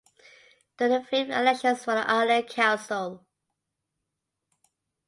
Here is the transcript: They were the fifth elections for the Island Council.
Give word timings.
They 0.77 0.89
were 0.89 0.97
the 0.97 1.05
fifth 1.05 1.29
elections 1.29 1.83
for 1.83 1.93
the 1.93 2.09
Island 2.09 2.49
Council. 2.49 3.23